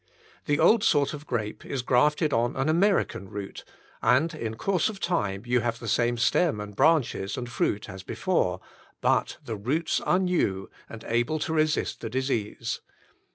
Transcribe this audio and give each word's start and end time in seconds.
The 0.45 0.57
old 0.57 0.83
sort 0.83 1.13
of 1.13 1.27
grape 1.27 1.63
is 1.63 1.83
grafted 1.83 2.33
on 2.33 2.55
an 2.55 2.67
American 2.69 3.29
root, 3.29 3.63
and 4.01 4.33
in 4.33 4.55
course 4.55 4.89
of 4.89 4.95
5 4.95 4.95
6 4.97 5.07
Preface 5.07 5.21
time 5.21 5.43
you 5.45 5.59
have 5.59 5.77
the 5.77 5.87
same 5.87 6.17
stem 6.17 6.59
and 6.59 6.75
branches 6.75 7.37
and 7.37 7.47
fruit 7.47 7.87
as 7.87 8.01
before; 8.01 8.61
But 9.01 9.37
the 9.45 9.59
Eoots 9.59 10.01
are 10.03 10.17
New 10.17 10.71
and 10.89 11.03
able 11.03 11.37
to 11.37 11.53
resist 11.53 12.01
the 12.01 12.09
disease. 12.09 12.81